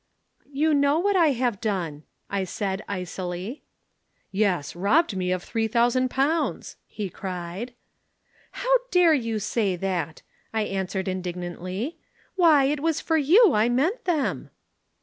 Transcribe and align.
"'You 0.51 0.73
know 0.73 0.97
what 0.97 1.15
I 1.15 1.27
have 1.27 1.61
done,' 1.61 2.01
I 2.27 2.39
replied 2.39 2.83
icily. 2.87 3.61
"'Yes, 4.31 4.75
robbed 4.75 5.15
me 5.15 5.31
of 5.31 5.43
three 5.43 5.67
thousand 5.67 6.09
pounds!' 6.09 6.75
he 6.87 7.07
cried. 7.07 7.75
"'How 8.53 8.69
dare 8.89 9.13
you 9.13 9.37
say 9.37 9.75
that?' 9.75 10.23
I 10.55 10.63
answered 10.63 11.07
indignantly. 11.07 11.99
'Why, 12.35 12.63
it 12.63 12.79
was 12.79 12.99
for 12.99 13.17
you 13.17 13.53
I 13.53 13.69
meant 13.69 14.05
them.' 14.05 14.49